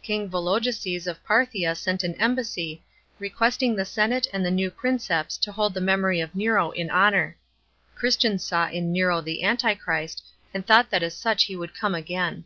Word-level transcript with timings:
King 0.00 0.30
Vologeses 0.30 1.08
of 1.08 1.24
Parthia 1.24 1.74
sent 1.74 2.04
an 2.04 2.14
embassy, 2.20 2.84
requesting 3.18 3.74
the 3.74 3.84
senate 3.84 4.28
and 4.32 4.46
the 4.46 4.50
new 4.52 4.70
Princeps 4.70 5.36
to 5.38 5.50
hold 5.50 5.74
the 5.74 5.80
memory 5.80 6.20
of 6.20 6.36
Nero 6.36 6.70
in 6.70 6.88
honour. 6.88 7.36
Christians 7.96 8.44
saw 8.44 8.68
in 8.68 8.92
Nero 8.92 9.20
the 9.20 9.42
Antichrist, 9.42 10.22
and 10.54 10.64
thought 10.64 10.90
that 10.90 11.02
as 11.02 11.16
such 11.16 11.46
he 11.46 11.56
would 11.56 11.74
come 11.74 11.96
again. 11.96 12.44